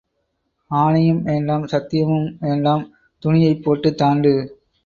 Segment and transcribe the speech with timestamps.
[0.71, 2.83] ஆணையும் வேண்டாம் சத்தியமும் வேண்டாம்
[3.23, 4.33] துணியைப் போட்டுத் தாண்டு.